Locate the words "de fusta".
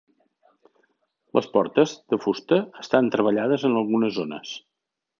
2.15-2.59